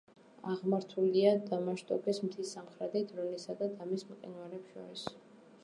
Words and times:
აღმართულია 0.51 1.33
დამაშტოკის 1.51 2.21
მთის 2.25 2.55
სამხრეთით, 2.57 3.15
რონისა 3.19 3.57
და 3.61 3.69
დამის 3.77 4.07
მყინვარებს 4.11 4.75
შორის. 4.79 5.09